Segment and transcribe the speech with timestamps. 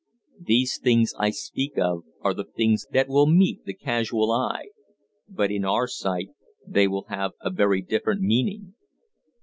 [0.41, 4.69] "These things I speak of are the things that will meet the casual eye;
[5.29, 6.29] but in our sight
[6.65, 8.73] they will have a very different meaning.